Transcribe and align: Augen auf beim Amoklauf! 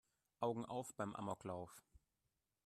Augen 0.39 0.65
auf 0.65 0.95
beim 0.95 1.15
Amoklauf! 1.15 1.83